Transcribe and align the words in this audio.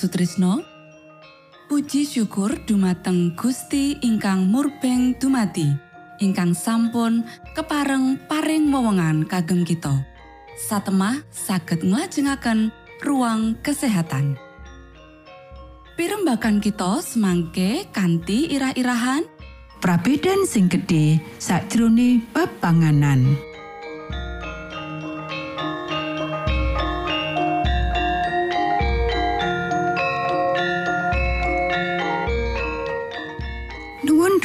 Sutrisno. 0.00 0.64
Puji 1.68 2.08
syukur 2.08 2.56
dumateng 2.64 3.36
Gusti 3.36 4.00
ingkang 4.00 4.48
murbeng 4.48 5.12
dumati 5.20 5.68
ingkang 6.24 6.56
sampun 6.56 7.20
kepareng 7.52 8.16
paring 8.24 8.72
wewenngan 8.72 9.28
kagem 9.28 9.60
kita. 9.60 9.92
Satemah 10.56 11.20
saged 11.28 11.84
nglajengaken 11.84 12.72
ruang 13.04 13.60
kesehatan. 13.60 14.40
Pirembakan 16.00 16.64
kita 16.64 17.04
semangke 17.04 17.84
kanthi 17.92 18.56
irah-irahan. 18.56 19.28
Prabedan 19.84 20.48
sing 20.48 20.72
gedhe 20.72 21.20
sakjroning 21.36 22.24
bab 22.32 22.48
panganan. 22.64 23.36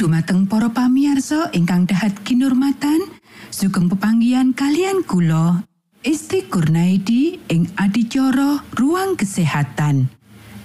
Dumateng 0.06 0.46
para 0.46 0.70
pamiarsa 0.70 1.50
ingkang 1.50 1.82
dahat 1.82 2.14
kinurmatan, 2.22 3.10
sugeng 3.50 3.90
pepanggihan 3.90 4.54
kalian 4.54 5.02
kula 5.02 5.66
Isti 6.06 6.46
Kurnaidi 6.46 7.42
ing 7.50 7.74
adicara 7.74 8.62
ruang 8.78 9.18
kesehatan. 9.18 10.06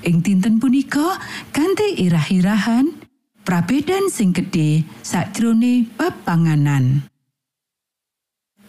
Ing 0.05 0.21
dinten 0.21 0.61
punika 0.61 1.17
kanthi 1.49 2.05
irah-irahan 2.05 2.93
prabedan 3.41 4.13
sing 4.13 4.29
gedhe 4.29 4.85
sakjroning 5.01 5.89
bab 5.97 6.21
panganan. 6.21 7.09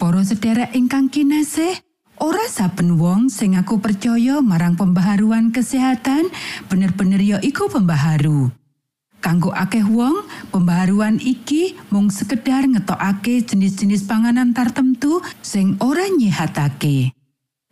Para 0.00 0.24
sedherek 0.24 0.72
ingkang 0.72 1.12
kinasih, 1.12 1.84
ora 2.16 2.48
saben 2.48 2.96
wong 2.96 3.28
sing 3.28 3.60
aku 3.60 3.76
percaya 3.76 4.40
marang 4.40 4.80
pembaharuan 4.80 5.52
kesehatan 5.52 6.32
bener-bener 6.72 7.20
ya 7.20 7.38
iku 7.44 7.68
pembaharu. 7.68 8.61
Kanggo 9.22 9.54
akeh 9.54 9.86
wong, 9.86 10.26
pembaharuan 10.50 11.22
iki 11.22 11.78
mung 11.94 12.10
sekedar 12.10 12.66
ngetokake 12.66 13.46
jenis-jenis 13.46 14.02
panganan 14.10 14.50
tartemtu 14.50 15.22
sing 15.38 15.78
ora 15.78 16.10
nyehatake. 16.10 17.14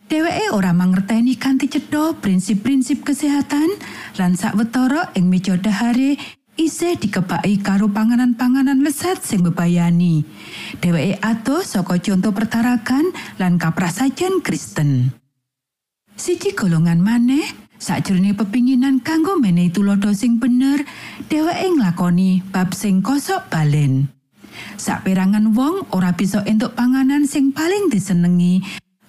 Dheweke 0.06 0.54
ora 0.54 0.70
mangerteni 0.70 1.34
kanthi 1.34 1.66
cetha 1.66 2.14
prinsip-prinsip 2.22 3.02
kesehatan 3.02 3.66
lan 4.14 4.38
sawetara 4.38 5.10
ing 5.18 5.26
meja 5.26 5.58
dahare 5.58 6.14
isih 6.54 6.94
dikebaki 6.94 7.58
karo 7.58 7.90
panganan-panganan 7.90 8.86
lesat 8.86 9.18
sing 9.18 9.42
bebayani. 9.42 10.22
Dheweke 10.78 11.18
adoh 11.18 11.66
saka 11.66 11.98
contoh 11.98 12.30
pertarakan 12.30 13.10
lan 13.42 13.58
kaprasajan 13.58 14.38
Kristen. 14.38 15.10
Siji 16.14 16.54
golongan 16.54 17.02
maneh 17.02 17.69
Sakjroning 17.80 18.36
pepinginan 18.36 19.00
kanggo 19.00 19.40
menehi 19.40 19.72
tulodo 19.72 20.12
sing 20.12 20.36
bener, 20.36 20.84
dheweke 21.32 21.80
nglakoni 21.80 22.44
bab 22.52 22.76
sing 22.76 23.00
kosok 23.00 23.48
balen. 23.48 24.12
Saperangan 24.76 25.56
wong 25.56 25.88
ora 25.96 26.12
bisa 26.12 26.44
entuk 26.44 26.76
panganan 26.76 27.24
sing 27.24 27.56
paling 27.56 27.88
disenengi 27.88 28.60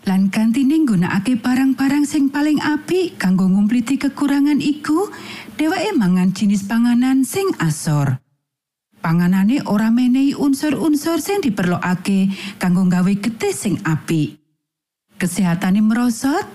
lan 0.08 0.32
gantine 0.32 0.82
nggunakake 0.82 1.36
barang-barang 1.44 2.08
sing 2.08 2.32
paling 2.32 2.63
apik 2.63 3.20
kanggo 3.20 3.46
ngumpliti 3.51 4.00
kekurangan 4.00 4.63
iku, 4.63 5.12
dheweke 5.60 5.92
mangan 5.94 6.32
jenis 6.32 6.63
panganan 6.63 7.28
sing 7.28 7.51
asor. 7.60 8.24
Panganane 9.04 9.68
ora 9.68 9.92
menehi 9.92 10.32
unsur-unsur 10.32 11.20
sing 11.20 11.44
diperlokake 11.44 12.32
kanggo 12.56 12.88
gawe 12.88 13.13
getih 13.20 13.51
sing 13.51 13.84
apik. 13.84 14.40
Kesehatane 15.20 15.84
merosot, 15.84 16.48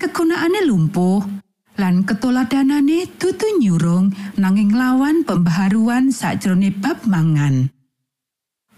kegunaane 0.00 0.64
lumpuh, 0.64 1.43
lan 1.74 2.06
ketoladanane 2.06 3.10
dudu 3.18 3.58
nyurung 3.58 4.14
nanging 4.38 4.74
lawan 4.74 5.26
pembaharuan 5.26 6.14
sakjroning 6.14 6.74
bab 6.78 7.02
mangan. 7.06 7.70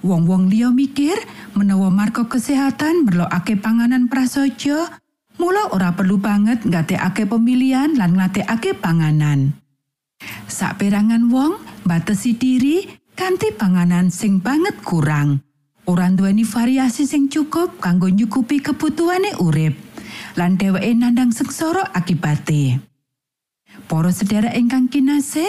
Wong-wong 0.04 0.52
liya 0.52 0.70
mikir 0.70 1.16
menawa 1.56 1.88
marga 1.88 2.28
kesehatan 2.28 3.08
merlokake 3.08 3.56
panganan 3.56 4.06
prasaja, 4.12 5.00
mula 5.40 5.72
ora 5.72 5.96
perlu 5.96 6.20
banget 6.20 6.64
nggatekake 6.64 7.24
pemilihan 7.28 7.96
lan 7.96 8.16
nglatekake 8.16 8.76
panganan. 8.76 9.56
Saperangan 10.48 11.28
wong 11.28 11.60
batesi 11.84 12.36
diri 12.36 12.86
kanthi 13.16 13.52
panganan 13.56 14.12
sing 14.12 14.40
banget 14.40 14.80
kurang. 14.84 15.44
Ora 15.86 16.10
duweni 16.10 16.42
variasi 16.42 17.06
sing 17.06 17.30
cukup 17.30 17.78
kanggo 17.78 18.10
nyukupi 18.10 18.58
kebutuhane 18.58 19.38
urip. 19.38 19.85
Lan 20.36 20.60
dheweke 20.60 20.92
nandang 20.92 21.32
sengsara 21.32 21.90
akibate. 21.96 22.78
Para 23.88 24.12
sedherek 24.12 24.56
ingkang 24.56 24.88
kinasih, 24.92 25.48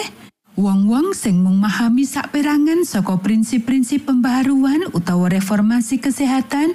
wong-wong 0.56 1.14
sing 1.14 1.44
mung 1.44 1.60
memahami 1.62 2.08
saperangan 2.08 2.82
saka 2.82 3.20
prinsip-prinsip 3.20 4.08
pembaharuan 4.08 4.88
utawa 4.96 5.30
reformasi 5.30 6.00
kesehatan 6.02 6.74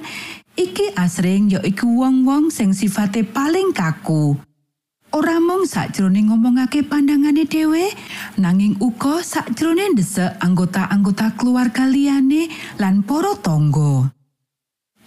iki 0.54 0.94
asring 0.94 1.50
ya 1.50 1.60
iku 1.66 1.86
wong-wong 1.86 2.48
sing 2.48 2.70
sifate 2.70 3.26
paling 3.26 3.74
kaku. 3.74 4.38
Ora 5.14 5.38
mung 5.38 5.62
sakjroning 5.62 6.26
ngomongake 6.26 6.82
pandangane 6.82 7.46
dhewe, 7.46 7.86
nanging 8.34 8.74
uga 8.82 9.22
sakjroning 9.22 9.94
desek 9.94 10.42
anggota-anggota 10.42 11.38
keluarga 11.38 11.86
liyane 11.86 12.50
lan 12.82 13.06
para 13.06 13.38
tangga. 13.38 14.10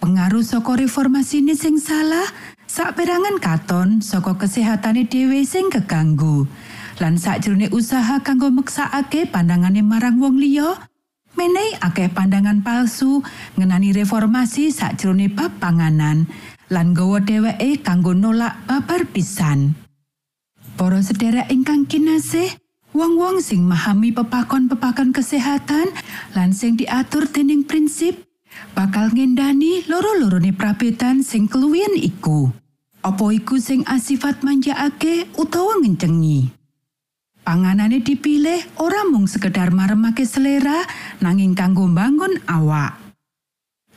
Pengaruh 0.00 0.40
saka 0.40 0.80
reformasi 0.80 1.44
ini 1.44 1.52
sing 1.52 1.76
salah, 1.76 2.24
Saperangan 2.68 3.40
katon 3.40 4.04
saka 4.04 4.36
kesehatane 4.36 5.08
dhewe 5.08 5.40
sing 5.48 5.72
keganggu. 5.72 6.44
Lan 7.00 7.16
sakjroning 7.16 7.72
usaha 7.72 8.20
kanggo 8.20 8.52
meksakake 8.52 9.24
pandangane 9.24 9.80
marang 9.80 10.20
wong 10.20 10.36
liya, 10.36 10.76
menehi 11.32 11.80
akeh 11.80 12.12
pandangan 12.12 12.60
palsu 12.60 13.24
ngenani 13.56 13.96
reformasi 13.96 14.68
sakjroning 14.68 15.32
bab 15.32 15.56
panganan 15.56 16.28
lan 16.68 16.92
gawa 16.92 17.24
dheweke 17.24 17.80
kanggo 17.80 18.12
nolak 18.12 18.60
babar 18.68 19.08
pisan. 19.08 19.72
Para 20.76 21.00
sedherek 21.00 21.48
ingkang 21.48 21.88
kinasih, 21.88 22.52
wong-wong 22.92 23.40
sing 23.40 23.64
memahami 23.64 24.12
pepakon-pepakon 24.12 25.16
kesehatan 25.16 25.88
lan 26.36 26.52
sing 26.52 26.76
diatur 26.76 27.24
dening 27.32 27.64
prinsip 27.64 28.27
bakal 28.72 29.10
ngendani 29.10 29.82
loro-lorone 29.90 30.54
prabetan 30.54 31.26
sing 31.26 31.50
keluwihan 31.50 31.94
iku. 31.98 32.50
Apa 33.02 33.30
iku 33.30 33.56
sing 33.62 33.86
asifat 33.86 34.42
manjaake 34.42 35.30
utawa 35.38 35.78
ngencengi? 35.78 36.50
Panganane 37.46 38.04
dipilih 38.04 38.60
ora 38.76 39.08
mung 39.08 39.24
sekedar 39.24 39.72
maremake 39.72 40.28
selera 40.28 40.84
nanging 41.24 41.56
kanggo 41.56 41.88
bangun 41.88 42.36
awak. 42.44 43.08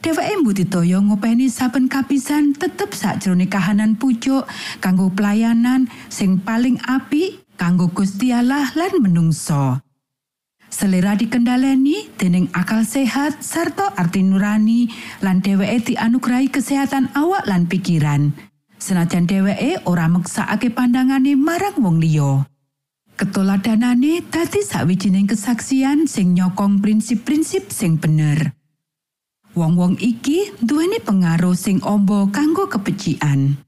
Dheweke 0.01 0.39
mbudidaya 0.41 0.97
ngopeni 0.97 1.45
saben 1.51 1.85
kapisan 1.85 2.57
tetep 2.57 2.95
sakjroning 2.95 3.51
kahanan 3.51 3.99
pucuk 3.99 4.49
kanggo 4.81 5.13
pelayanan 5.13 5.85
sing 6.09 6.41
paling 6.41 6.81
apik 6.87 7.43
kanggo 7.53 7.91
Gusti 7.91 8.33
Allah 8.33 8.71
lan 8.73 8.97
menungso. 8.97 9.77
Selera 10.71 11.19
dikendaleni 11.19 12.09
dening 12.15 12.47
akal 12.55 12.87
sehat 12.87 13.43
sarta 13.43 13.91
arti 13.99 14.23
nurani 14.23 14.87
lan 15.19 15.43
dheweke 15.43 15.93
dianugrahi 15.93 16.47
kesehatan 16.47 17.11
awak 17.13 17.43
lan 17.45 17.67
pikiran. 17.67 18.31
Senajan 18.81 19.29
dheweke 19.29 19.83
ora 19.85 20.09
meksakake 20.09 20.73
pandangane 20.73 21.37
marang 21.37 21.77
wong 21.77 22.01
liya. 22.01 22.47
Ketoladanane 23.19 24.25
dadi 24.33 24.65
sawijining 24.65 25.29
kesaksian 25.29 26.09
sing 26.09 26.33
nyokong 26.33 26.81
prinsip-prinsip 26.81 27.69
sing 27.69 28.01
bener. 28.01 28.57
Wong-wong 29.53 29.99
iki 29.99 30.55
duweni 30.63 30.97
pengaruh 31.03 31.53
sing 31.53 31.83
ombo 31.85 32.31
kanggo 32.31 32.71
kepecian 32.71 33.61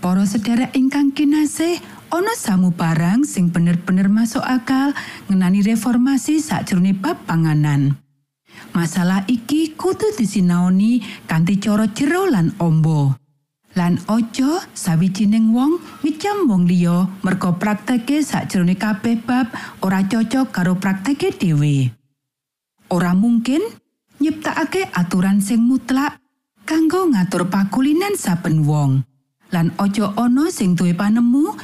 para 0.00 0.24
sedherek 0.28 0.72
ingkang 0.76 1.12
kinasih 1.12 1.80
ana 2.12 2.34
samu 2.38 2.70
barang 2.72 3.26
sing 3.26 3.50
bener-bener 3.50 4.06
masuk 4.06 4.42
akal 4.44 4.94
ngenani 5.26 5.60
reformasi 5.64 6.38
sakjroning 6.38 6.96
bab 6.98 7.18
panganan. 7.26 7.98
Masalah 8.72 9.24
iki 9.28 9.76
kudu 9.76 10.16
disinaoni 10.16 11.00
kanthi 11.28 11.60
cara 11.60 11.88
jero 11.92 12.28
lan 12.28 12.52
ombo. 12.60 13.16
Lan 13.76 14.00
ojo 14.08 14.64
sawijining 14.72 15.52
wong 15.52 15.76
ngecam 16.00 16.48
wong 16.48 16.64
liya 16.64 17.04
merga 17.20 17.52
prakteke 17.52 18.24
sakjroning 18.24 18.80
kabeh 18.80 19.20
bab 19.20 19.52
ora 19.84 20.00
cocok 20.00 20.48
karo 20.48 20.80
prakteke 20.80 21.32
dhewe. 21.36 21.92
Ora 22.88 23.12
mungkin 23.12 23.60
nyiptakake 24.16 24.88
aturan 24.96 25.44
sing 25.44 25.60
mutlak 25.60 26.16
kanggo 26.64 27.04
ngatur 27.12 27.52
pakulinan 27.52 28.16
saben 28.16 28.64
wong. 28.64 29.04
Lan 29.54 29.70
ojo 29.78 30.10
ana 30.18 30.50
sing 30.50 30.74
duwe 30.74 30.90
panemu 30.90 31.54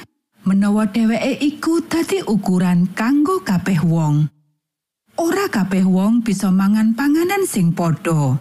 menawa 0.46 0.86
dheweke 0.86 1.38
iku 1.42 1.82
dadi 1.82 2.22
ukuran 2.22 2.90
kanggo 2.94 3.42
kabeh 3.42 3.82
wong. 3.82 4.30
Ora 5.18 5.46
kabeh 5.50 5.86
wong 5.86 6.22
bisa 6.22 6.50
mangan 6.50 6.94
panganan 6.94 7.46
sing 7.46 7.74
padha. 7.74 8.38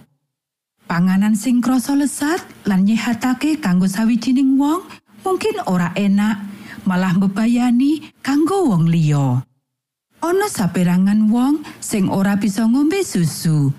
Panganan 0.85 1.33
sing 1.33 1.61
krasa 1.63 1.97
lesat 1.97 2.41
lan 2.69 2.85
nyehatake 2.85 3.57
kanggo 3.57 3.87
sawijining 3.89 4.59
wong 4.59 4.83
mungkin 5.25 5.61
ora 5.69 5.93
enak, 5.93 6.41
malah 6.85 7.13
mbebayani 7.17 8.13
kanggo 8.21 8.69
wong 8.69 8.89
liya. 8.89 9.45
Ana 10.21 10.47
saperangan 10.49 11.33
wong 11.33 11.65
sing 11.81 12.13
ora 12.13 12.37
bisa 12.37 12.65
ngombe 12.69 13.01
susu. 13.01 13.73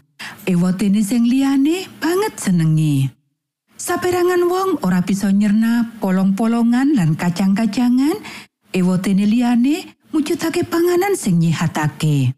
Ewotene 0.46 1.02
sing 1.02 1.26
liyane 1.26 1.86
banget 2.02 2.34
senengi. 2.38 3.21
Saperangan 3.82 4.46
wong 4.46 4.70
ora 4.86 5.02
bisa 5.02 5.26
nyerna 5.34 5.98
polong-polongan 5.98 6.94
lan 6.94 7.18
kacang-kacangan. 7.18 8.14
Ewotene 8.70 9.26
liyane 9.26 9.98
mujudake 10.14 10.62
panganan 10.62 11.18
sing 11.18 11.42
nyihatake. 11.42 12.30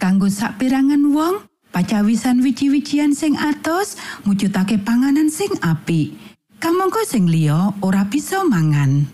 Kanggo 0.00 0.32
saperangan 0.32 1.12
wong, 1.12 1.44
pacawisan 1.68 2.40
wiji-wijian 2.40 3.12
sing 3.12 3.36
atos 3.36 4.00
mujudake 4.24 4.80
panganan 4.80 5.28
sing 5.28 5.52
apik. 5.60 6.16
Kamangka 6.56 7.04
sing 7.04 7.28
liya 7.28 7.76
ora 7.84 8.08
bisa 8.08 8.40
mangan. 8.40 9.12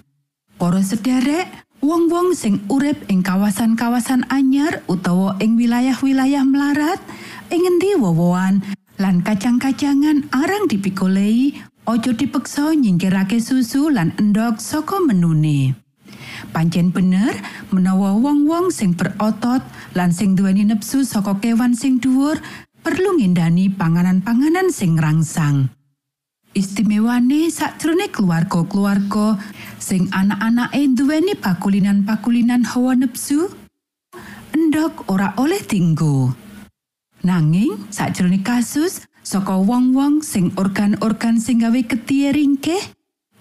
Para 0.55 0.87
sederek, 0.87 1.51
wong-wong 1.83 2.39
sing 2.39 2.63
urip 2.71 2.95
ing 3.11 3.27
kawasan-kawasan 3.27 4.23
anyar 4.31 4.87
utawa 4.87 5.35
ing 5.43 5.59
wilayah-wilayah 5.59 6.47
melarat, 6.47 7.03
ing 7.51 7.67
endi 7.67 7.99
wowoan 7.99 8.63
lan 8.99 9.23
kacang-kacangan 9.23 10.27
arang 10.35 10.67
dipikolei, 10.67 11.55
ojo 11.87 12.11
dipeksa 12.11 12.75
nyingkirake 12.75 13.39
susu 13.39 13.95
lan 13.95 14.11
endok 14.19 14.59
saka 14.59 14.99
menune. 14.99 15.79
Pancen 16.51 16.91
bener 16.91 17.31
menawa 17.71 18.19
wong-wong 18.19 18.75
sing 18.75 18.99
berotot 18.99 19.63
lan 19.95 20.11
sing 20.11 20.35
duweni 20.35 20.67
nepsu 20.67 21.07
saka 21.07 21.39
kewan 21.39 21.79
sing 21.79 22.03
dhuwur 22.03 22.43
perlu 22.83 23.23
ngindani 23.23 23.71
panganan-panganan 23.71 24.75
sing 24.75 24.99
rangsang. 24.99 25.71
Istimewane 26.59 27.55
sakjroning 27.55 28.11
keluarga-keluarga 28.11 29.39
sing 29.79 30.11
anak-anake 30.11 30.91
duweni 30.99 31.39
pakulinan-pakulinan 31.39 32.67
hawa 32.67 32.99
nepsu, 32.99 33.47
endok 34.51 35.07
ora 35.07 35.39
oleh 35.39 35.63
tinggo. 35.63 36.48
Nanging 37.27 37.91
sakjroning 37.91 38.47
kasus 38.47 39.03
saka 39.27 39.59
wong-wong 39.59 40.23
sing 40.23 40.55
organ-organ 40.55 41.43
sing 41.43 41.61
gawe 41.61 41.81
ketiye 41.83 42.31
ringkeh, 42.31 42.81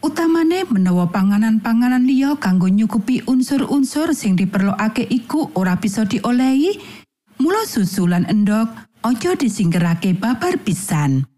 utamane 0.01 0.65
menawa 0.67 1.07
panganan-panganan 1.13 2.03
liya 2.10 2.36
kanggo 2.41 2.67
nyukupi 2.67 3.22
unsur-unsur 3.29 4.17
sing 4.17 4.34
diperlokake 4.34 5.05
iku 5.05 5.53
ora 5.53 5.77
bisa 5.77 6.10
diolehi 6.10 6.81
mula 7.38 7.63
susu 7.69 8.10
lan 8.10 8.25
endok 8.25 8.67
aja 9.05 9.38
disingkerake 9.38 10.17
babar 10.17 10.57
pisan. 10.57 11.29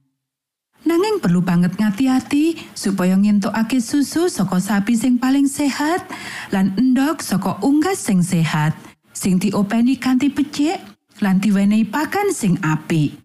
Nanging 0.88 1.19
perlu 1.19 1.43
banget 1.43 1.75
ngati-hati 1.75 2.55
supaya 2.72 3.19
ngentokake 3.19 3.84
susu 3.84 4.31
saka 4.31 4.63
sapi 4.63 4.96
sing 4.96 5.19
paling 5.19 5.46
sehat 5.46 6.08
lan 6.55 6.72
endok 6.79 7.19
saka 7.19 7.60
unggas 7.62 8.00
sing 8.00 8.24
sehat 8.24 8.72
sing 9.12 9.38
diopeni 9.38 10.00
kanthi 10.00 10.31
becik 10.31 10.79
lan 11.20 11.44
diwenehi 11.44 11.88
pakan 11.88 12.32
sing 12.32 12.56
apik 12.64 13.16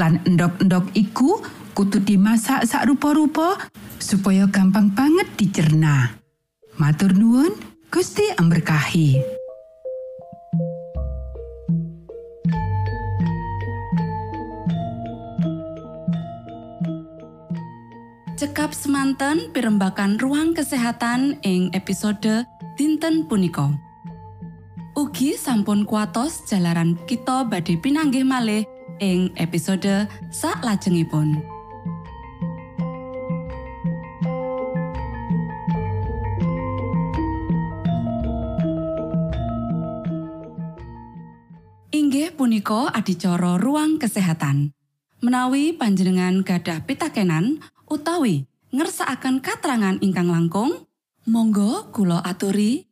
lan 0.00 0.22
endok-endok 0.24 0.88
iku 0.96 1.42
kudu 1.76 2.00
dimasak 2.00 2.64
sak 2.64 2.88
rupa-rupa 2.88 3.56
supaya 4.00 4.48
gampang 4.48 4.92
banget 4.92 5.28
dicerna. 5.36 6.16
Matur 6.80 7.12
nuwun, 7.12 7.52
Gusti 7.92 8.24
amberkahi. 8.40 9.20
Cekap 18.40 18.74
semanten 18.74 19.54
pimbakan 19.54 20.18
ruang 20.18 20.50
kesehatan 20.56 21.38
ing 21.46 21.70
episode 21.76 22.48
dinten 22.74 23.30
punika. 23.30 23.91
Ugi 24.92 25.40
sampun 25.40 25.88
kuatos 25.88 26.44
jalaran 26.44 27.00
kita 27.08 27.48
badhe 27.48 27.80
pinanggih 27.80 28.28
malih 28.28 28.68
ing 29.00 29.32
episode 29.40 30.04
sak 30.28 30.60
lajengipun. 30.60 31.40
Inggih 41.88 42.36
punika 42.36 42.92
adicara 42.92 43.56
ruang 43.56 43.96
kesehatan. 43.96 44.76
Menawi 45.24 45.72
panjenengan 45.72 46.44
gadah 46.44 46.84
pitakenan 46.84 47.64
utawi 47.88 48.44
ngersakaken 48.76 49.40
katrangan 49.40 49.96
ingkang 50.04 50.28
langkung, 50.28 50.84
monggo 51.24 51.88
kula 51.96 52.20
aturi 52.20 52.91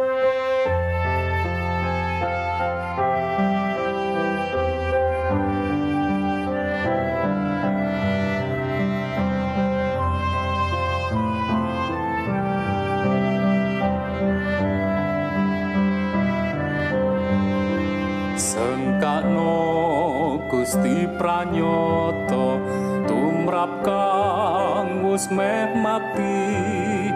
kang 23.85 25.05
wis 25.05 25.29
meh 25.29 25.69
mati 25.77 27.11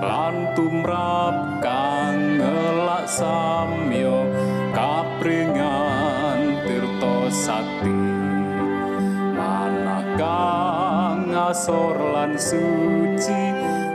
lan 0.00 0.56
tumrap 0.56 1.60
kang 1.60 2.40
ngelak 2.40 3.04
samyo 3.04 4.24
kapringan 4.72 6.64
tirta 6.64 7.16
sakti 7.28 8.00
manakang 9.36 11.28
asor 11.36 11.96
lan 12.16 12.38
suci 12.40 13.42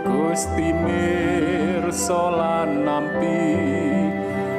Gusti 0.05 0.69
mirsa 0.69 2.23
lan 2.29 2.83
nampi. 2.83 3.55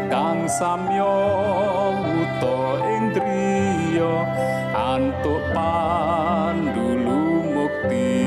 Kang 0.09 0.49
samyo 0.49 1.15
wuto 2.00 2.81
ing 2.81 3.12
driya 3.12 4.15
antuk 4.73 5.45
pandulu 5.53 6.06
mukti 7.87 8.26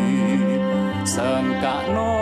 sengkakno 1.03 2.15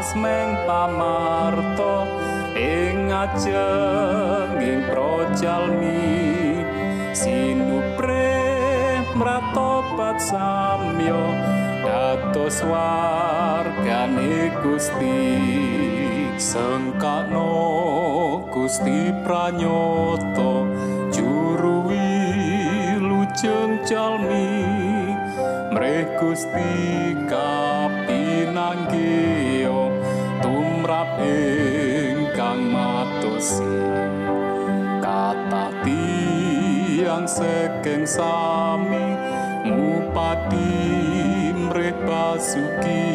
asmeng 0.00 0.56
pamarto 0.64 2.08
ing 2.56 3.12
ajenging 3.12 4.82
projalmi. 4.88 6.64
Sinupre 7.12 8.32
mratobat 9.12 10.16
samyo 10.16 11.36
dados 11.84 12.64
wargane 12.64 14.48
Gusti. 14.64 15.20
Sengkakno 16.40 17.52
Gusti 18.48 19.12
pranyoto 19.20 20.64
juru 21.12 21.92
wilujeng 21.92 23.84
jalmi 23.84 24.79
mreh 25.90 26.06
Gusti 26.22 27.18
kapinanggih 27.26 29.66
tumrap 30.38 31.18
ingkang 31.18 32.70
matosi 32.70 33.74
kata 35.02 35.74
tiang 35.82 37.26
sekeng 37.26 38.06
sami 38.06 39.18
ngupati 39.66 40.78
mreh 41.58 41.90
basuki. 42.06 43.10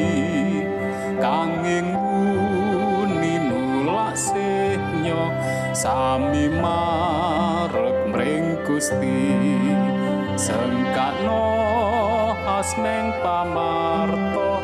Kanging 1.16 1.96
wuni 1.96 3.40
nulak 3.40 4.20
sehnyo 4.20 5.32
sami 5.72 6.52
marep 6.52 8.12
mring 8.12 8.60
Gusti 8.68 9.32
sengkakno 12.66 12.74
asmeng 12.74 13.14
pamarto 13.22 14.58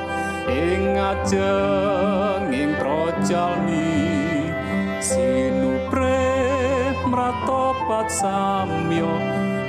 ing 0.49 0.97
ajenging 0.97 2.73
projalmi. 2.81 4.49
Sinupre 5.01 6.25
mratobat 7.05 8.09
samyo 8.09 9.13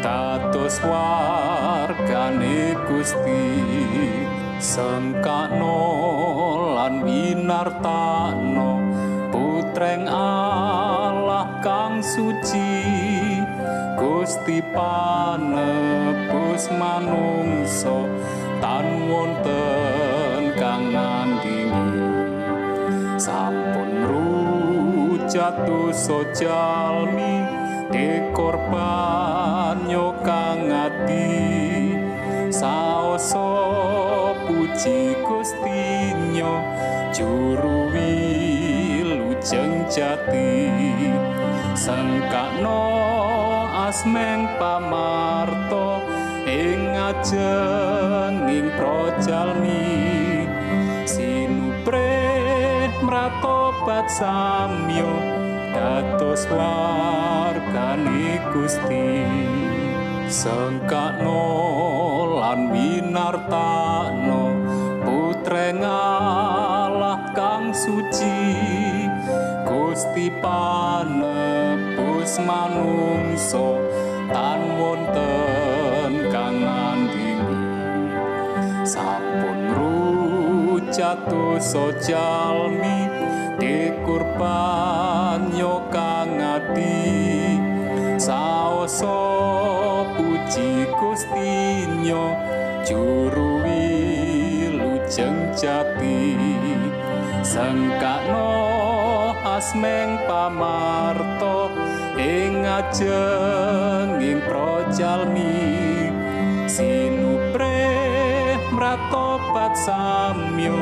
dados 0.01 0.81
wargane 0.81 2.73
Gusti. 2.89 3.45
Sengkano 4.63 5.83
lan 6.79 7.03
winartano 7.03 8.71
putreng 9.35 10.07
Allah 10.07 11.59
kang 11.61 11.99
suci 11.99 12.72
Gusti 14.33 14.65
panebus 14.73 16.73
manungso 16.73 18.09
tan 18.65 19.05
wonten 19.05 20.57
kang 20.57 20.89
nandingi 20.89 22.01
sampun 23.21 24.09
rujatuh 24.09 25.93
sojalmi 25.93 27.45
dekorban 27.93 29.85
kang 30.25 30.81
ati 30.81 31.29
saoso 32.49 33.53
puji 34.49 35.13
Gustinyo 35.29 36.57
juru 37.13 37.93
wilujeng 37.93 39.85
jati. 39.93 40.73
Sengkano 41.77 43.12
asmeng 43.93 44.49
pamarto 44.57 46.01
ing 46.49 46.97
ajenging 46.97 48.73
projalmi 48.73 50.49
sinupre 51.05 52.89
mratobat 53.05 54.09
samyo 54.09 55.13
dados 55.77 56.49
wargane 56.49 58.41
Gusti. 58.57 59.29
Sengkano 60.25 61.45
lan 62.41 62.73
winartano 62.73 64.57
putreng 65.05 65.85
Allah 65.85 67.29
kang 67.37 67.77
suci 67.77 68.57
Gusti 69.69 70.33
panebus 72.23 72.39
manungso 72.47 73.83
tan 74.31 74.63
wonten 74.79 76.31
kang 76.31 76.63
nandingi. 76.63 77.59
Sampun 78.87 79.75
rujatuh 79.75 81.59
sojalmi 81.59 83.11
dikurban 83.59 85.51
yo 85.59 85.83
kang 85.91 86.39
ati 86.39 87.59
saoso 88.23 89.19
puji 90.15 90.87
Gustinyo 90.95 92.39
juru 92.87 93.67
wilujeng 93.67 95.51
jati. 95.59 96.39
Sengkano 97.43 98.55
asmeng 99.43 100.23
pamarto 100.31 101.82
ing 102.23 102.63
ajenging 102.63 104.39
projalmi 104.47 105.59
sinupre 106.71 107.83
mratobat 108.71 109.75
samyo 109.75 110.79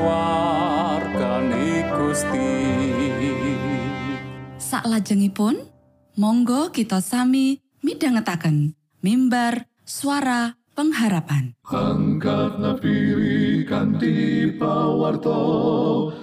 wargane 0.00 1.84
Gusti 1.92 2.56
Saklajengipun, 4.56 5.60
monggo 6.16 6.72
kita 6.72 7.04
sami 7.04 7.60
midhangetaken 7.84 8.72
mimbar 9.04 9.68
suara 9.84 10.56
pengharapan. 10.72 11.52
Kanti 13.70 14.48
pawarto 14.56 15.42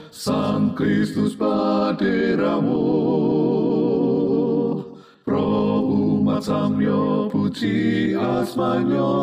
Sang 0.09 0.73
Kristus 0.73 1.37
paderamu 1.37 2.81
samyo 6.41 7.29
puji 7.29 8.13
asmanyo. 8.15 9.13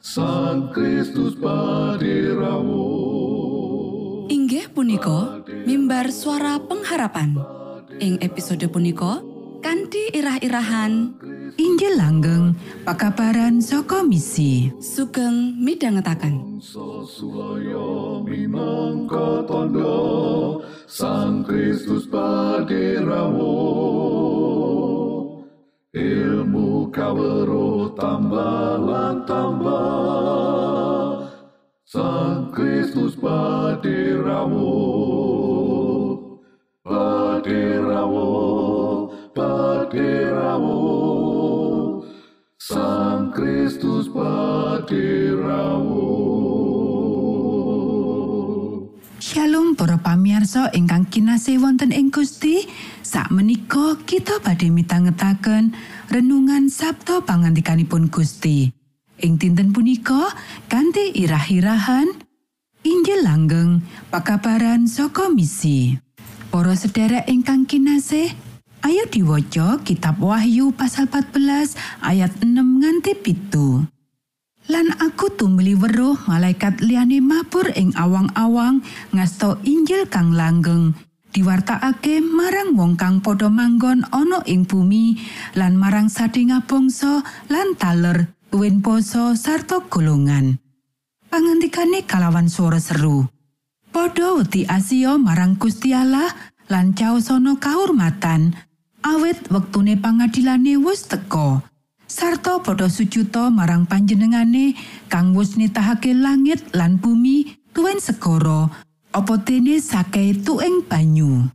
Sang 0.00 0.72
Kristus 0.72 1.36
paderamu 1.36 2.88
Inggih 4.32 4.72
punika 4.72 5.44
mimbar 5.68 6.08
suara 6.08 6.56
pengharapan. 6.56 7.36
Ing 8.00 8.16
episode 8.24 8.64
punika 8.72 9.20
kanthi 9.60 10.08
irah-irahan. 10.16 11.20
Injil 11.60 12.00
langgeng 12.00 12.56
pakabaran 12.88 13.60
saka 13.60 14.00
misi. 14.00 14.72
Sugeng 14.80 15.60
minangka 18.24 19.44
tondo 19.44 20.64
Sang 20.88 21.44
Kristus 21.44 22.08
paderamu 22.08 23.52
Ilmu 25.90 26.86
kawero 26.94 27.90
tambah 27.98 28.78
lan 28.78 29.26
tambah. 29.26 31.26
Sang 31.82 32.54
Kristus 32.54 33.18
paderamu 33.18 34.70
Paderamu 36.86 38.30
Paderamu 39.34 40.78
Sang 42.54 43.34
Kristus 43.34 44.06
paderamu 44.06 46.06
Shalom 49.18 49.74
para 49.74 49.98
pamirsa 49.98 50.70
ingkang 50.70 51.10
kinasih 51.10 51.58
wonten 51.58 51.90
ing 51.90 52.14
Gusti 52.14 52.70
sakmenika 53.10 53.98
kita 54.06 54.38
badhe 54.38 54.70
mitangetaken 54.70 55.74
renungan 56.14 56.70
Sabto 56.70 57.26
pangantikanipun 57.26 58.06
Gusti 58.06 58.70
ing 59.18 59.34
dinten 59.34 59.74
punika 59.74 60.30
kanthi 60.70 61.10
irah-irahan 61.18 62.06
Injil 62.86 63.26
langgeng 63.26 63.82
pakabaran 64.14 64.86
saka 64.86 65.26
misi 65.26 65.98
Para 66.54 66.78
sedherek 66.78 67.26
ingkang 67.26 67.66
kinasih 67.66 68.30
ayo 68.86 69.02
diwaca 69.10 69.82
kitab 69.82 70.22
Wahyu 70.22 70.70
pasal 70.70 71.10
14 71.10 71.78
ayat 72.02 72.34
6 72.42 72.58
nganti 72.58 73.14
pitu. 73.14 73.86
Lan 74.66 74.90
aku 74.98 75.30
tumeli 75.30 75.78
weruh 75.78 76.18
malaikat 76.26 76.82
liyane 76.82 77.22
mabur 77.22 77.70
ing 77.74 77.94
awang-awang 77.94 78.82
ngasto 79.14 79.62
Injil 79.62 80.10
kang 80.10 80.34
langgeng 80.34 80.94
diwartakake 81.30 82.18
marang 82.20 82.74
wong 82.74 82.94
kang 82.98 83.22
padha 83.22 83.46
manggon 83.46 84.02
ana 84.10 84.42
ing 84.46 84.66
bumi 84.66 85.18
lan 85.54 85.78
marang 85.78 86.10
sadéngah 86.10 86.66
bangsa 86.66 87.22
lan 87.46 87.74
taler 87.78 88.34
tuwin 88.50 88.82
basa 88.82 89.38
sarta 89.38 89.80
golongan. 89.86 90.58
Pangantikane 91.30 92.02
kalawan 92.04 92.50
swara 92.50 92.82
seru. 92.82 93.30
Padha 93.94 94.34
wedi 94.38 94.66
Asia 94.66 95.14
marang 95.18 95.54
Gusti 95.58 95.94
Allah 95.94 96.30
lan 96.70 96.94
caosana 96.94 97.58
kahormatan 97.58 98.54
awit 99.02 99.50
wektune 99.50 99.94
pangadilane 99.98 100.78
wis 100.78 101.06
teka. 101.06 101.62
sarta 102.10 102.58
padha 102.58 102.90
sujuta 102.90 103.54
marang 103.54 103.86
panjenengane 103.86 104.74
kang 105.06 105.30
wis 105.38 105.54
nitahake 105.54 106.10
langit 106.10 106.58
lan 106.74 106.98
bumi 106.98 107.54
tuwin 107.70 108.02
segara 108.02 108.66
apa 109.10 109.42
dene 109.42 109.82
sakai 109.82 110.38
tuing 110.38 110.86
banyu 110.86 111.50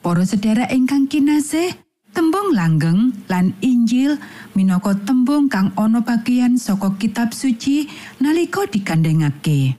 para 0.00 0.24
sedherek 0.24 0.72
ingkang 0.72 1.04
kinasih 1.04 1.76
tembung 2.16 2.56
langgeng 2.56 3.12
lan 3.28 3.52
Injil 3.60 4.16
minangka 4.56 4.96
tembung 5.04 5.52
kang 5.52 5.76
ana 5.76 6.00
bagian 6.00 6.56
saka 6.56 6.96
kitab 6.96 7.36
suci 7.36 7.92
nalika 8.16 8.64
digandhengake 8.64 9.76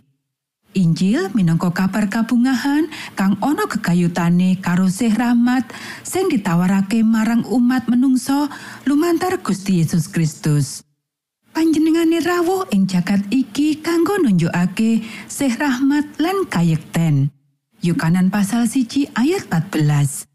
Injil 0.77 1.33
minangka 1.33 1.73
kabar 1.73 2.05
kabungahan 2.05 2.85
kang 3.17 3.33
ana 3.41 3.65
gegayutane 3.65 4.61
karo 4.61 4.85
sih 4.85 5.09
rahmat 5.09 5.65
sing 6.05 6.29
ditawarake 6.29 7.01
marang 7.01 7.41
umat 7.49 7.89
menungso 7.89 8.45
lumantar 8.85 9.41
Gusti 9.41 9.81
Yesus 9.81 10.05
Kristus. 10.05 10.86
Panjenengane 11.57 12.21
rawuh 12.21 12.69
ing 12.69 12.85
jagat 12.85 13.33
iki 13.33 13.81
kanggo 13.81 14.21
nunjukake 14.21 15.01
sih 15.25 15.49
rahmat 15.49 16.05
lan 16.21 16.45
kayekten. 16.45 17.33
Yukanan 17.81 18.29
pasal 18.29 18.69
siji 18.69 19.09
ayat 19.17 19.49
14. 19.49 20.29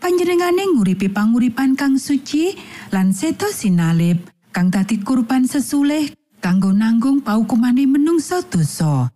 Panjenengane 0.00 0.64
nguripi 0.72 1.12
panguripan 1.12 1.76
kang 1.76 2.00
suci 2.00 2.56
lan 2.88 3.12
seto 3.12 3.52
sinalib 3.52 4.32
kang 4.48 4.72
dadi 4.72 4.96
kurban 4.96 5.44
sesulih 5.44 6.16
kanggo 6.40 6.72
nanggung 6.72 7.20
paukumane 7.20 7.84
menungso 7.84 8.40
dosa. 8.40 9.12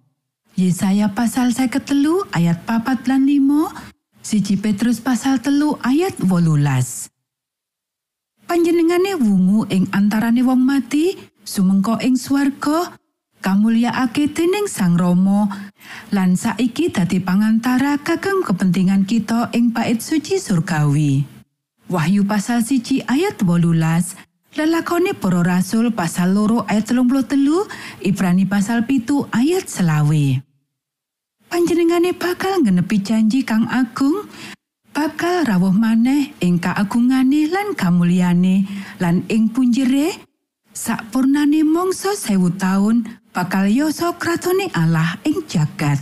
Yesaya 0.60 1.08
pasal 1.16 1.56
53 1.56 2.36
ayat 2.36 2.68
papat 2.68 3.08
lan 3.08 3.24
5, 3.24 3.72
siji 4.20 4.60
Petrus 4.60 5.00
pasal 5.00 5.40
telu 5.40 5.80
ayat 5.80 6.20
wolulas. 6.20 7.08
Panjenengane 8.50 9.14
wungu 9.14 9.62
ing 9.70 9.86
antarane 9.94 10.42
wong 10.42 10.58
mati, 10.58 11.14
sumengko 11.50 11.98
ing 11.98 12.14
swarga, 12.14 12.94
kamulyakake 13.42 14.30
dening 14.30 14.70
Sang 14.70 14.94
Rama 14.94 15.50
lan 16.14 16.38
saiki 16.38 16.94
dadi 16.94 17.18
pangantara 17.18 17.98
kagem 17.98 18.46
kepentingan 18.46 19.02
kita 19.02 19.50
ing 19.50 19.74
bait 19.74 19.98
suci 19.98 20.38
surgawi. 20.38 21.26
Wahyu 21.90 22.22
pasal 22.22 22.62
siji 22.62 23.02
ayat 23.10 23.42
18 23.42 24.30
Lelakone 24.50 25.14
para 25.14 25.46
rasul 25.46 25.94
pasal 25.94 26.34
loro 26.34 26.66
ayat 26.66 26.90
33 26.90 28.02
Ibrani 28.02 28.46
pasal 28.46 28.82
pitu 28.86 29.26
ayat 29.30 29.66
selawe. 29.66 30.42
Panjenengane 31.50 32.14
bakal 32.14 32.62
ngenepi 32.62 32.98
janji 33.02 33.42
kang 33.42 33.66
agung 33.70 34.26
bakal 34.90 35.46
rawuh 35.46 35.74
maneh 35.74 36.34
ing 36.42 36.62
kaagungane 36.62 37.50
lan 37.50 37.74
kamulyane 37.78 38.66
lan 39.02 39.22
ing 39.30 39.50
punjere 39.50 40.29
sakpurnane 40.80 41.60
mangsa 41.60 42.16
sewu 42.16 42.48
taun 42.56 43.04
bakal 43.36 43.68
yoso 43.68 44.16
kratone 44.16 44.72
Allah 44.72 45.20
ing 45.28 45.44
jagat. 45.44 46.00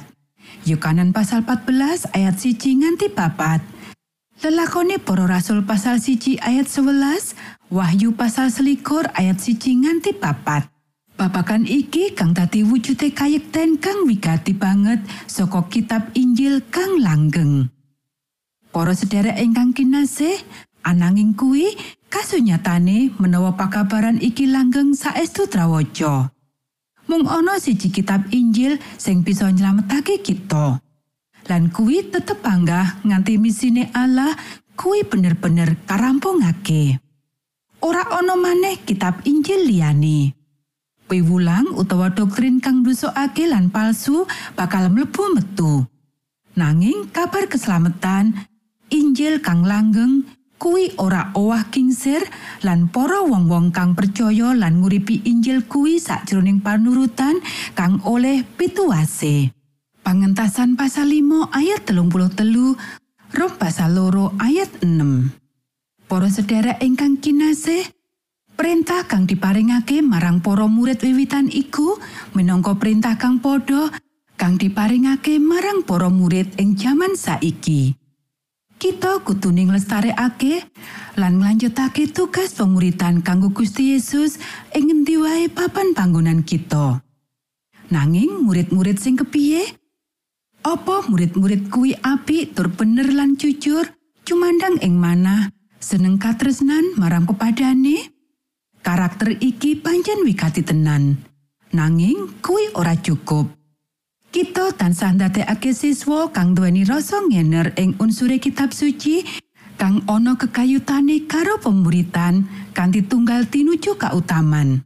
Yukanan 0.62 1.10
pasal 1.10 1.42
14 1.42 2.14
ayat 2.14 2.38
siji 2.38 2.78
nganti 2.78 3.10
papat. 3.10 3.58
Lelakone 4.38 5.02
para 5.02 5.26
rasul 5.26 5.66
pasal 5.66 5.98
siji 5.98 6.38
ayat 6.38 6.70
11 6.70 7.34
Wahyu 7.74 8.14
pasal 8.14 8.54
selikur 8.54 9.10
ayat 9.18 9.42
siji 9.42 9.74
nganti 9.82 10.14
papat. 10.14 10.70
Babakan 11.18 11.66
iki 11.66 12.14
kang 12.14 12.30
dadi 12.30 12.62
wujude 12.62 13.10
kayekten 13.10 13.82
kang 13.82 14.06
wigati 14.06 14.54
banget 14.54 15.02
saka 15.26 15.66
kitab 15.66 16.14
Injil 16.14 16.62
kang 16.70 17.02
langgeng. 17.02 17.66
Para 18.70 18.94
sedherek 18.94 19.42
ingkang 19.42 19.74
kinasih, 19.74 20.38
ananging 20.86 21.34
kuwi 21.34 21.74
kasunyatane 22.08 23.14
menawa 23.20 23.54
pakabaran 23.54 24.18
iki 24.18 24.48
langgeng 24.48 24.96
saestu 24.96 25.46
trawaja. 25.46 26.32
Mung 27.08 27.24
ana 27.24 27.56
siji 27.56 27.88
kitab 27.88 28.28
Injil 28.32 28.76
sing 29.00 29.24
bisa 29.24 29.48
nyelametake 29.48 30.20
kita. 30.20 30.80
Lan 31.48 31.72
kuwi 31.72 32.04
tetep 32.12 32.44
panggah 32.44 33.00
nganti 33.00 33.40
misine 33.40 33.88
Allah 33.96 34.36
kuwi 34.76 35.08
bener-bener 35.08 35.80
karampungake. 35.88 37.00
ora 37.80 38.02
ana 38.10 38.34
maneh 38.34 38.82
kitab 38.82 39.22
Injil 39.24 39.66
liyane. 39.70 40.34
Piwulang 41.08 41.72
utawa 41.72 42.12
doktrin 42.12 42.60
kang 42.60 42.84
nusukake 42.84 43.48
lan 43.48 43.72
palsu 43.72 44.28
bakal 44.52 44.92
mlebu 44.92 45.24
metu. 45.32 45.88
Nanging 46.58 47.08
kabar 47.08 47.48
keselamatan 47.48 48.36
Injil 48.92 49.40
kang 49.40 49.64
langgeng 49.64 50.28
kuwi 50.58 50.92
ora 50.98 51.30
owah 51.38 51.70
kingsir 51.70 52.20
lan 52.66 52.90
para 52.90 53.22
wong-wong 53.22 53.70
kang 53.70 53.94
percaya 53.94 54.52
lan 54.52 54.82
nguripi 54.82 55.22
Injil 55.24 55.64
kuwi 55.64 56.02
sakjroning 56.02 56.58
panurutan 56.60 57.38
kang 57.78 58.02
oleh 58.02 58.42
pituwase. 58.44 59.54
Pangentasan 60.02 60.74
pasal 60.74 61.14
5 61.14 61.54
ayat 61.54 61.86
telung 61.86 62.10
puluh 62.10 62.32
telu, 62.32 62.74
Rom 63.28 63.52
pasal 63.60 63.94
loro 63.94 64.34
ayat 64.40 64.82
6. 64.82 66.08
Para 66.08 66.32
sedherek 66.32 66.80
ingkang 66.80 67.20
kinasih, 67.20 67.84
perintah 68.56 69.04
kang 69.04 69.28
diparingake 69.28 70.00
marang 70.00 70.40
para 70.40 70.64
murid 70.64 70.98
wiwitan 71.04 71.52
iku 71.52 72.00
minangka 72.32 72.72
perintah 72.80 73.20
kang 73.20 73.38
padha 73.38 73.92
kang 74.40 74.56
diparingake 74.56 75.36
marang 75.36 75.84
para 75.84 76.08
murid 76.08 76.56
ing 76.56 76.72
jaman 76.72 77.12
saiki. 77.12 78.07
Kita 78.78 79.26
kutuning 79.26 79.74
lestarekake 79.74 80.62
lan 81.18 81.42
nglanjutake 81.42 82.14
tugas 82.14 82.54
pemuritan 82.54 83.26
kanggo 83.26 83.50
Gusti 83.50 83.90
Yesus 83.98 84.38
ing 84.70 84.86
ngendi 84.86 85.18
wae 85.18 85.50
papan 85.50 85.98
panggonan 85.98 86.46
kita. 86.46 87.02
Nanging 87.90 88.46
murid-murid 88.46 89.02
sing 89.02 89.18
kepiye? 89.18 89.66
Apa 90.62 91.10
murid-murid 91.10 91.74
kuwi 91.74 91.98
apik 91.98 92.54
tur 92.54 92.70
bener 92.70 93.10
lan 93.10 93.34
jujur 93.34 93.82
cumandang 94.22 94.78
ing 94.78 94.94
manah 94.94 95.50
seneng 95.82 96.14
katresnan 96.22 96.94
marang 96.94 97.26
pepadane 97.26 98.14
karakter 98.86 99.34
iki 99.42 99.74
pancen 99.74 100.22
wigati 100.22 100.62
tenan 100.62 101.18
nanging 101.74 102.30
kuwi 102.38 102.70
ora 102.78 102.94
cukup 102.94 103.57
kita 104.28 104.76
tansah 104.76 105.16
ndadekake 105.16 105.72
siswa 105.72 106.28
kang 106.32 106.52
duweni 106.52 106.84
rasa 106.84 107.24
ngener 107.24 107.72
ing 107.80 107.96
unsure 108.02 108.36
kitab 108.36 108.76
suci 108.76 109.24
kang 109.80 110.04
ana 110.10 110.36
kekayutane 110.36 111.24
karo 111.24 111.56
pemuritan 111.62 112.44
kanthi 112.76 113.04
tunggal 113.06 113.48
tinuju 113.48 113.96
kautaman 113.96 114.84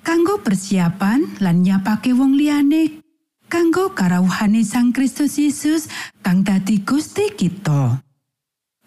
kanggo 0.00 0.40
persiapan 0.40 1.40
lan 1.44 1.60
nyapake 1.60 2.16
wong 2.16 2.34
liyane 2.34 3.00
kanggo 3.50 3.90
karawuhane 3.92 4.62
Sang 4.62 4.94
Kristus 4.94 5.34
Yesus 5.34 5.90
kang 6.22 6.46
dadi 6.46 6.86
Gusti 6.86 7.34
kita. 7.34 7.98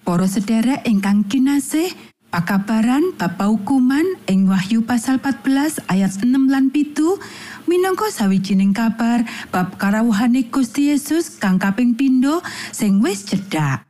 Para 0.04 0.28
sederek 0.28 0.88
ingkang 0.88 1.28
kinasih, 1.28 1.92
pakabaran 2.34 3.14
bab 3.14 3.38
hukuman 3.38 4.18
ing 4.26 4.50
Wahyu 4.50 4.82
pasal 4.90 5.22
14 5.22 5.86
ayat 5.86 6.10
6 6.10 6.50
lan 6.50 6.74
pitu 6.74 7.22
minangka 7.70 8.10
sawijining 8.10 8.74
kabar 8.74 9.22
bab 9.54 9.78
karawuhane 9.78 10.50
Gusti 10.50 10.90
Yesus 10.90 11.38
kang 11.38 11.62
kaping 11.62 11.94
pindho 11.94 12.42
sing 12.74 13.06
wis 13.06 13.22
cedhak. 13.30 13.86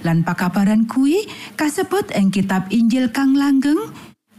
Lan 0.00 0.24
pakabaran 0.24 0.88
kuwi 0.88 1.28
kasebut 1.60 2.16
ing 2.16 2.32
kitab 2.32 2.72
Injil 2.72 3.12
kang 3.12 3.36
langgeng. 3.36 3.92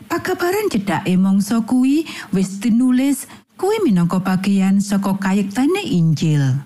Pakabaran 0.10 0.74
cedhake 0.74 1.14
mangsa 1.14 1.62
kuwi 1.62 2.10
wis 2.34 2.58
tinulis 2.58 3.30
kuwi 3.54 3.86
minangka 3.86 4.18
bagian 4.18 4.82
saka 4.82 5.14
kayektane 5.22 5.86
Injil. 5.94 6.58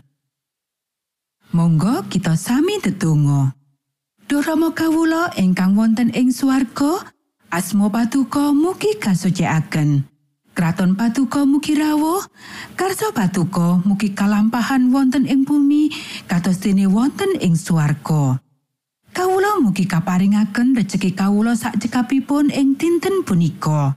Monggo 1.52 2.08
kita 2.08 2.40
sami 2.40 2.80
tetunggo. 2.80 3.57
Durama 4.28 4.76
kawula 4.76 5.32
ingkang 5.40 5.80
wonten 5.80 6.12
ing 6.12 6.36
swarga, 6.36 7.00
asma 7.48 7.88
patuko 7.88 8.52
mugi 8.52 9.00
kasucikaken. 9.00 10.04
Kraton 10.52 11.00
patuko 11.00 11.48
mugi 11.48 11.80
rawuh, 11.80 12.28
karso 12.76 13.16
patuko 13.16 13.80
mugi 13.88 14.12
kalampahan 14.12 14.92
wonten 14.92 15.24
ing 15.32 15.48
bumi 15.48 15.96
kados 16.28 16.60
dene 16.60 16.92
wonten 16.92 17.40
ing 17.40 17.56
swarga. 17.56 18.44
Kawula 19.16 19.64
mugi 19.64 19.88
kaparingaken 19.88 20.76
rejeki 20.76 21.16
kawula 21.16 21.56
sak 21.56 21.80
cekapipun 21.80 22.52
ing 22.52 22.76
dinten 22.76 23.24
punika. 23.24 23.96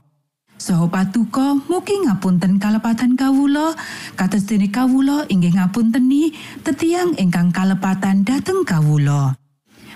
Soho 0.55 0.87
patuko 0.87 1.59
mugi 1.67 2.07
ngapunten 2.07 2.55
kalepatan 2.55 3.19
kawula 3.19 3.75
kados 4.15 4.47
dene 4.47 4.71
kawula 4.71 5.27
inggih 5.27 5.59
ngapunteni 5.59 6.31
tetiang 6.63 7.19
ingkang 7.19 7.51
kalepatan 7.51 8.23
dhateng 8.23 8.63
kawula. 8.63 9.40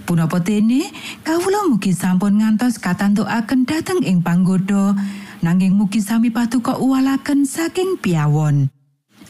Punapa 0.06 0.38
dene 0.38 0.86
kawula 1.26 1.66
mugi 1.66 1.90
sampun 1.90 2.38
ngantos 2.38 2.78
katantukaken 2.78 3.66
dhateng 3.66 4.06
ing 4.06 4.22
panggoda 4.22 4.94
nanging 5.42 5.74
mugi 5.74 5.98
sami 5.98 6.30
patuko 6.30 6.78
uwalaken 6.78 7.42
saking 7.42 7.98
piawon. 7.98 8.70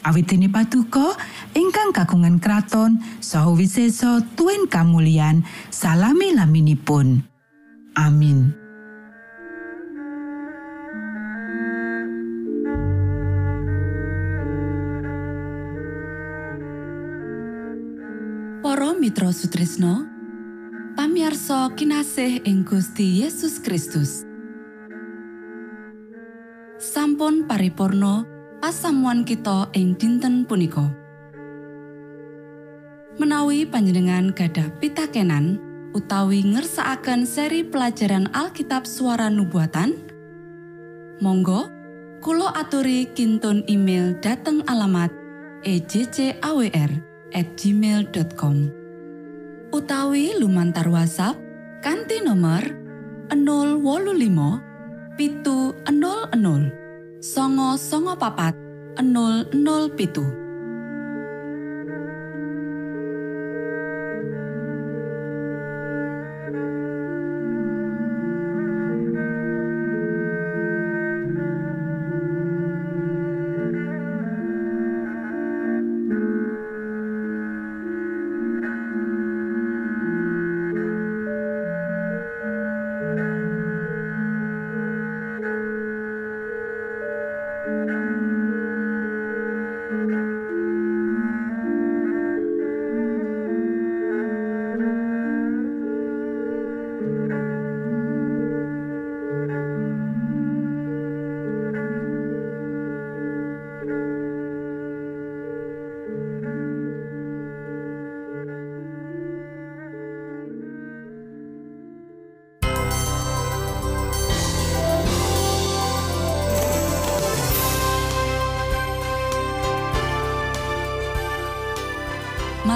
Awit 0.03 0.27
dene 0.27 0.51
patuko 0.51 1.15
ingkang 1.55 1.95
kagungan 1.95 2.43
kraton 2.43 2.99
saha 3.23 3.55
wisesa 3.55 4.19
tuen 4.35 4.67
kamulyan 4.67 5.47
salami 5.71 6.35
laminipun. 6.35 7.23
Amin. 7.95 8.51
Para 18.59 18.91
Mitra 18.91 19.31
Sutrisno 19.31 20.14
pamiarsa 20.95 21.75
kinasih 21.75 22.47
ing 22.47 22.63
Gusti 22.63 23.19
Yesus 23.19 23.60
Kristus. 23.60 24.23
Sampun 26.79 27.43
paripurno 27.43 28.23
pasamuan 28.63 29.27
kita 29.27 29.67
ing 29.75 29.99
dinten 29.99 30.47
punika. 30.47 30.88
Menawi 33.19 33.67
panjenengan 33.67 34.31
gadah 34.31 34.71
pitakenan 34.79 35.60
utawi 35.91 36.43
ngersaakan 36.47 37.27
seri 37.27 37.67
pelajaran 37.67 38.31
Alkitab 38.31 38.88
suara 38.88 39.27
nubuatan, 39.27 39.95
Monggo 41.19 41.71
Kulo 42.23 42.49
aturi 42.49 43.05
kinton 43.13 43.62
email 43.69 44.17
dateng 44.17 44.65
alamat 44.65 45.13
ejcawr@ 45.62 46.73
gmail.com. 47.36 48.85
utawi 49.75 50.31
lumantar 50.39 50.88
WhatsApp 50.88 51.35
kanti 51.83 52.23
nomor 52.23 52.63
025 53.27 55.19
pitu 55.19 55.75
00 55.83 57.19
songo 57.19 57.75
songo 57.75 58.15
papat 58.15 58.55
00 59.03 60.44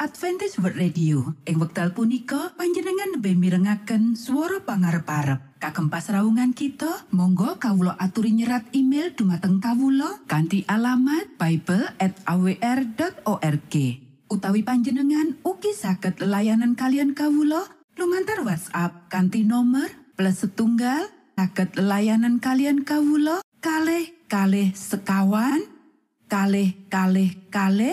Adventist 0.00 0.64
World 0.64 0.80
Radio. 0.80 1.36
Ing 1.44 1.60
wekdal 1.60 1.92
punika 1.92 2.56
panjenengan 2.56 3.20
lebih 3.20 3.36
mirengaken 3.36 4.16
suara 4.16 4.64
pangarep-arep. 4.64 5.60
Kagem 5.60 5.92
pasraungan 5.92 6.56
kita, 6.56 7.04
monggo 7.12 7.60
kawulo 7.60 7.92
aturi 8.00 8.32
nyerat 8.32 8.64
email 8.72 9.12
dumateng 9.12 9.60
kawulo 9.60 10.24
kanti 10.24 10.64
alamat 10.64 11.36
bible@awr.org. 11.36 13.74
Utawi 14.32 14.64
panjenengan 14.64 15.36
ugi 15.44 15.76
saged 15.76 16.24
layanan 16.24 16.80
kalian 16.80 17.12
kawulo 17.12 17.68
lumantar 18.00 18.40
WhatsApp 18.40 19.12
kanti 19.12 19.44
nomor 19.44 19.92
plus 20.16 20.48
setunggal 20.48 21.12
saged 21.36 21.76
layanan 21.76 22.40
kalian 22.40 22.88
kawulo 22.88 23.44
kalih 23.60 24.08
kalih 24.32 24.72
sekawan 24.72 25.60
kalih 26.30 26.78
kalih 26.86 27.34
kalih 27.50 27.88